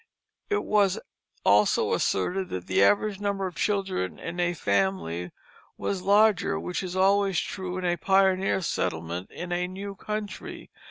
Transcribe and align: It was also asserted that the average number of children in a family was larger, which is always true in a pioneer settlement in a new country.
It 0.49 0.63
was 0.63 0.97
also 1.45 1.93
asserted 1.93 2.49
that 2.49 2.65
the 2.65 2.81
average 2.83 3.19
number 3.19 3.45
of 3.45 3.53
children 3.53 4.17
in 4.17 4.39
a 4.39 4.55
family 4.55 5.29
was 5.77 6.01
larger, 6.01 6.59
which 6.59 6.81
is 6.81 6.95
always 6.95 7.39
true 7.39 7.77
in 7.77 7.85
a 7.85 7.97
pioneer 7.97 8.61
settlement 8.61 9.29
in 9.29 9.51
a 9.51 9.67
new 9.67 9.93
country. 9.93 10.71